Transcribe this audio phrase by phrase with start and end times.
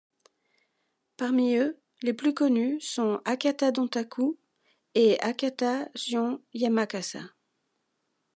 [1.15, 4.39] Parmi eux, les plus connus sont Hakata Dontaku
[4.95, 7.19] et Hakata Gion Yamakasa.